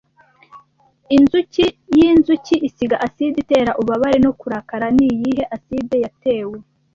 Inzuki 1.15 1.65
yinzuki 1.95 2.55
isiga 2.67 2.95
aside 3.05 3.35
itera 3.43 3.71
ububabare 3.79 4.17
no 4.25 4.31
kurakara 4.39 4.85
niyihe 4.95 5.43
aside 5.55 5.95
yatewe 6.03 6.57